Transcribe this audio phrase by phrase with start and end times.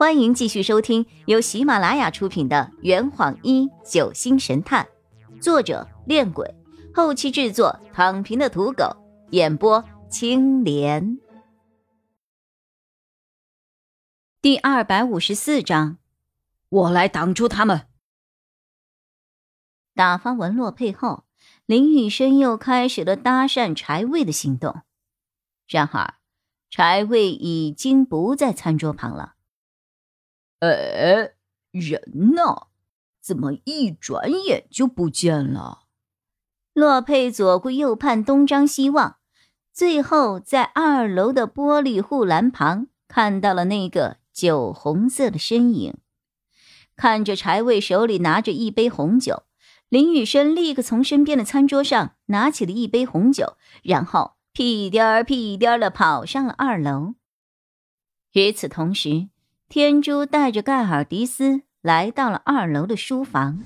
[0.00, 4.88] 欢迎继续收听由喜马拉雅出品的《圆谎一九星神探》，
[5.42, 6.54] 作者：恋鬼，
[6.94, 8.96] 后期制作：躺平的土狗，
[9.32, 11.18] 演播：青莲。
[14.40, 15.98] 第二百五十四章，
[16.70, 17.86] 我来挡住他们。
[19.94, 21.24] 打发文洛佩后，
[21.66, 24.80] 林雨生又开始了搭讪柴卫的行动。
[25.68, 26.14] 然而，
[26.70, 29.34] 柴卫已经不在餐桌旁了。
[30.60, 31.32] 哎，
[31.70, 32.02] 人
[32.34, 32.68] 呢？
[33.20, 35.80] 怎么一转眼就不见了？
[36.72, 39.16] 洛佩左顾右盼，东张西望，
[39.72, 45.98] 最后在二楼的玻璃护栏旁看到了那个酒红色的身影。
[46.96, 49.44] 看着柴卫手里拿着一杯红酒，
[49.88, 57.14] 林雨生立刻从身边的餐桌上拿起了一杯红酒，然后屁颠儿屁颠儿的跑上了二楼。
[58.32, 59.28] 与此同时，
[59.70, 63.62] 天珠带着盖尔迪斯来到了二楼的书房。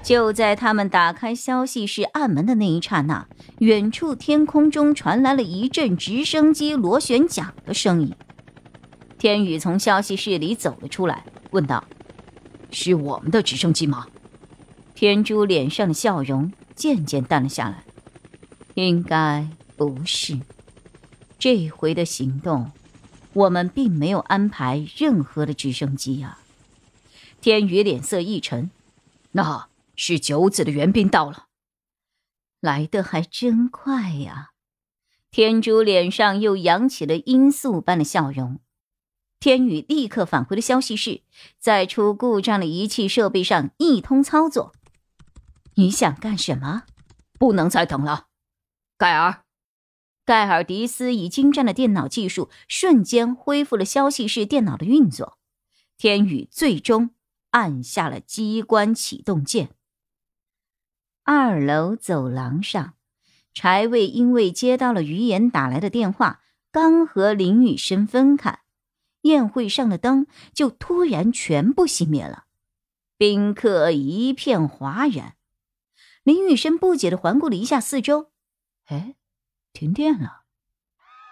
[0.00, 3.26] 就在他们打开消息室暗门的那一刹那，
[3.58, 8.14] 远处天空中传来了一阵直升机螺旋桨的声音。
[9.18, 11.82] 天宇从消息室里走了出来，问道
[12.70, 14.06] ：“是我们的直升机吗？”
[14.94, 17.82] 天珠脸上的笑容渐渐淡了下来。
[18.74, 20.38] 应该不是，
[21.40, 22.70] 这回的行动。
[23.38, 26.40] 我们并没有安排任何的直升机啊！
[27.40, 28.70] 天宇脸色一沉，
[29.32, 31.46] 那是九子的援兵到了，
[32.60, 34.50] 来的还真快呀！
[35.30, 38.58] 天珠脸上又扬起了罂粟般的笑容。
[39.38, 41.22] 天宇立刻返回了消息室，
[41.60, 44.74] 在出故障的仪器设备上一通操作。
[45.74, 46.82] 你想干什么？
[47.38, 48.26] 不能再等了，
[48.96, 49.44] 盖尔。
[50.28, 55.38] 盖尔迪斯以精湛的电脑技术，瞬间恢复了消息室电脑的运作。
[55.96, 57.14] 天宇最终
[57.52, 59.70] 按下了机关启动键。
[61.24, 62.92] 二楼走廊上，
[63.54, 68.60] 柴卫因为接到了于言打来的电话，刚和林雨生分开，
[69.22, 72.44] 宴会上的灯就突然全部熄灭了，
[73.16, 75.36] 宾客一片哗然。
[76.22, 78.30] 林雨生不解的环顾了一下四周，
[78.88, 79.14] 哎。
[79.78, 80.40] 停电了。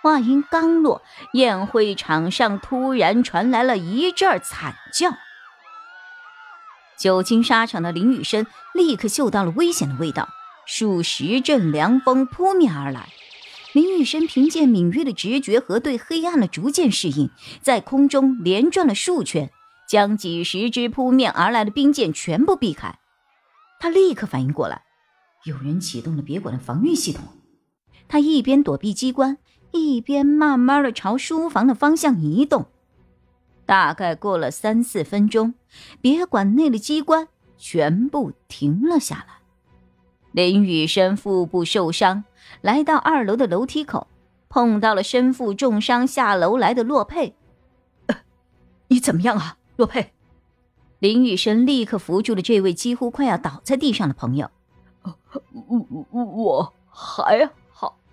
[0.00, 1.02] 话音刚落，
[1.34, 5.10] 宴会场上突然传来了一阵惨叫。
[6.98, 10.30] 久经沙场的林雨生立刻嗅到了危险的味道，
[10.66, 13.10] 数十阵凉风扑面而来。
[13.74, 17.30] 林雨生凭借敏锐的直觉和对黑暗的逐渐适应，
[17.60, 19.50] 在空中连转了数圈，
[19.86, 22.98] 将几十只扑面而来的冰箭全部避开。
[23.78, 24.82] 他立刻反应过来，
[25.44, 27.22] 有人启动了别馆的防御系统。
[28.10, 29.38] 他一边躲避机关，
[29.70, 32.66] 一边慢慢的朝书房的方向移动。
[33.64, 35.54] 大概过了三四分钟，
[36.00, 39.34] 别馆内的机关全部停了下来。
[40.32, 42.24] 林雨生腹部受伤，
[42.62, 44.08] 来到二楼的楼梯口，
[44.48, 47.36] 碰到了身负重伤下楼来的洛佩。
[48.88, 50.12] 你怎么样啊，洛佩？
[50.98, 54.50] 林雨生立刻扶住了这位几乎快要倒在地上的朋友。
[55.04, 57.48] 我我我还。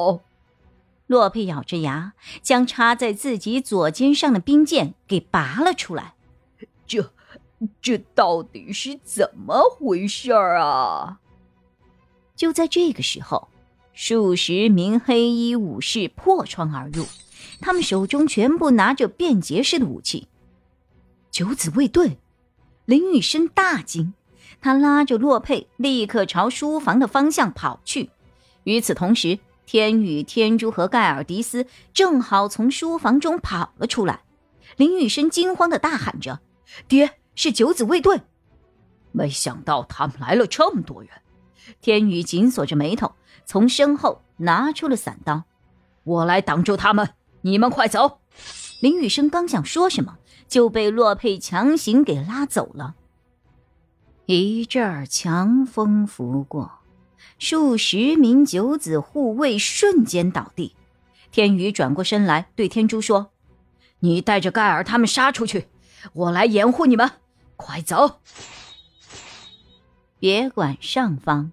[0.00, 0.20] 哦，
[1.06, 6.14] 洛佩咬着牙，将插在自己左肩上的冰剑给拔了出来。
[6.86, 7.12] 这，
[7.82, 11.18] 这到底是怎么回事儿啊？
[12.34, 13.48] 就在这个时候，
[13.92, 17.04] 数十名黑衣武士破窗而入，
[17.60, 20.28] 他们手中全部拿着便捷式的武器。
[21.30, 22.18] 九子卫队，
[22.86, 24.14] 林雨生大惊，
[24.60, 28.10] 他拉着洛佩立刻朝书房的方向跑去。
[28.64, 29.38] 与此同时，
[29.70, 31.64] 天宇、天珠和盖尔迪斯
[31.94, 34.24] 正好从书房中跑了出来，
[34.76, 36.40] 林雨生惊慌的大喊着
[36.88, 38.22] ：“爹，是九子卫队！”
[39.12, 41.10] 没想到他们来了这么多人。
[41.80, 43.14] 天宇紧锁着眉头，
[43.44, 45.44] 从身后拿出了伞刀
[46.02, 47.10] ：“我来挡住他们，
[47.42, 48.18] 你们快走！”
[48.82, 52.96] 林雨生刚想说什么，就被洛佩强行给拉走了。
[54.26, 56.79] 一阵强风拂过。
[57.38, 60.74] 数十名九子护卫瞬间倒地，
[61.30, 63.30] 天宇转过身来对天珠说
[64.00, 65.68] ：“你带着盖尔他们杀出去，
[66.12, 67.10] 我来掩护你们，
[67.56, 68.20] 快走！”
[70.20, 71.52] 别管上方，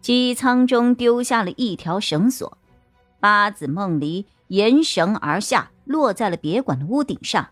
[0.00, 2.58] 机舱中丢下了一条绳索，
[3.20, 7.50] 八子梦离沿绳而下，落在了别馆的屋顶上，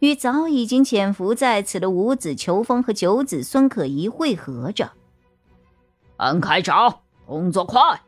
[0.00, 4.90] 与早已经潜伏在此的五子裘风和九子孙可怡汇合着。
[6.16, 7.02] 安开找。
[7.28, 8.00] 动作快！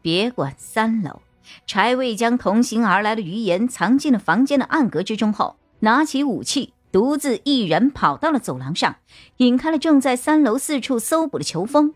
[0.00, 1.20] 别管三楼，
[1.66, 8.94] 柴卫将同行而来的余言藏进了房间的暗格之中后，拿起武器，独自一人跑到了走廊上，
[9.38, 11.92] 引开了正在三楼四处搜捕的裘风。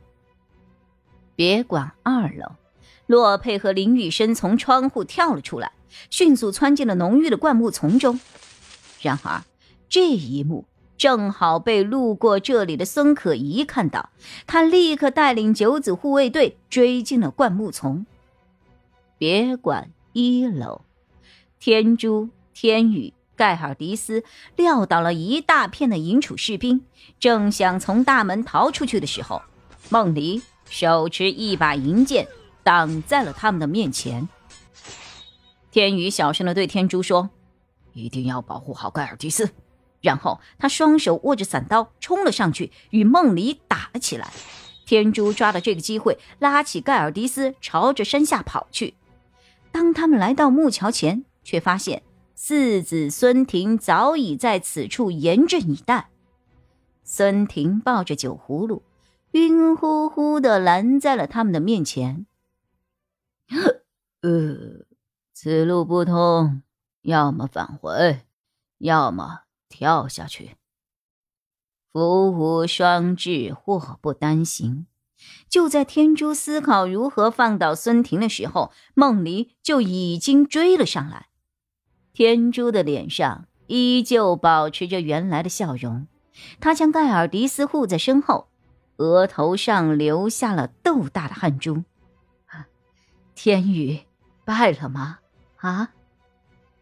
[1.36, 2.56] 别管二楼，
[3.06, 5.70] 洛佩和林雨生从窗户跳了出来，
[6.10, 8.18] 迅速窜进了浓郁的灌木丛中。
[9.00, 9.44] 然而，
[9.88, 10.64] 这一幕
[10.96, 14.10] 正好被路过这里的孙可怡看到，
[14.46, 18.06] 他立刻带领九子护卫队追进了灌木丛。
[19.18, 20.82] 别管一楼，
[21.58, 24.22] 天珠、天宇、盖尔迪斯
[24.56, 26.84] 撂倒了一大片的银楚士兵，
[27.18, 29.42] 正想从大门逃出去的时候，
[29.88, 30.42] 梦离。
[30.70, 32.26] 手持一把银剑，
[32.64, 34.26] 挡在了他们的面前。
[35.70, 37.28] 天宇小声的对天珠说
[37.92, 39.50] ：“一定要保护好盖尔迪斯。”
[40.04, 44.30] 然后他双手握着伞刀，冲了上去，与梦里打了起来。
[44.86, 48.94] 天珠抓了这个机会，拉起盖尔迪斯，朝着山下跑去。
[49.72, 52.02] 当他们来到木桥前，却发现
[52.34, 56.10] 四子孙婷早已在此处严阵以待。
[57.02, 58.82] 孙婷抱着酒葫芦。
[59.32, 62.26] 晕乎乎的拦在了他们的面前。
[64.20, 64.86] 呃，
[65.32, 66.62] 此路不通，
[67.02, 68.20] 要么返回，
[68.78, 69.40] 要么
[69.74, 70.56] 跳下去。
[71.92, 74.86] 福无双至，祸不单行。
[75.48, 81.26] 就在天珠思考如何放倒孙婷的时候，梦离就已经追了上来。
[82.12, 86.06] 天珠的脸上依旧保持着原来的笑容，
[86.60, 88.46] 他将盖尔迪斯护在身后。
[88.98, 91.82] 额头上留下了豆大的汗珠，
[93.34, 94.04] 天宇
[94.44, 95.18] 败了吗？
[95.56, 95.90] 啊！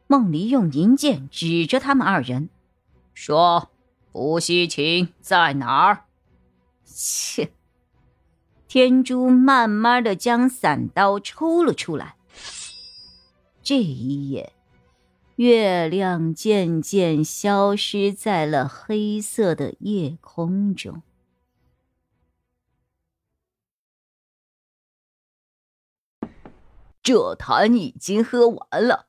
[0.09, 2.51] 梦离用银剑指着他们二人，
[3.15, 3.71] 说
[4.13, 6.05] ：“伏羲琴在哪儿？”
[6.85, 7.53] 切！
[8.69, 12.17] 天珠慢慢的将伞刀抽了出来。
[13.63, 14.53] 这一夜，
[15.37, 21.03] 月亮渐渐消失在了黑色的夜空中。
[27.03, 29.09] 这坛已经喝完了，